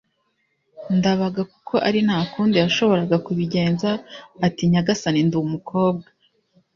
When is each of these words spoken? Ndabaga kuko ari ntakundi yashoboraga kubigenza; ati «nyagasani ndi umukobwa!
Ndabaga 0.97 1.41
kuko 1.51 1.75
ari 1.87 1.99
ntakundi 2.07 2.55
yashoboraga 2.63 3.17
kubigenza; 3.25 3.89
ati 4.45 4.63
«nyagasani 4.71 5.19
ndi 5.27 5.35
umukobwa! 5.45 6.07